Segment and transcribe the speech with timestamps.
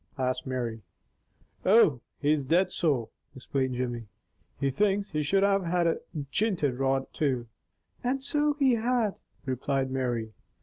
[0.17, 0.81] asked Mary.
[1.63, 4.07] "Oh, he's dead sore," explained Jimmy.
[4.59, 5.99] "He thinks he should have had a
[6.31, 7.45] jinted rod, too."
[8.03, 9.13] "And so he had,"
[9.45, 10.33] replied Mary.